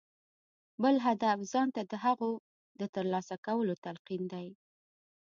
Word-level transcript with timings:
بل 0.83 0.95
هدف 1.07 1.39
ځان 1.51 1.67
ته 1.75 1.81
د 1.91 1.93
هغو 2.05 2.31
د 2.79 2.81
ترلاسه 2.95 3.35
کولو 3.45 3.73
تلقين 3.83 4.21
دی. 4.33 4.47